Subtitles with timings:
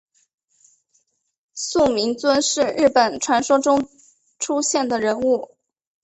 [1.53, 3.87] 素呜尊是日本传说中
[4.39, 5.55] 出现的人物。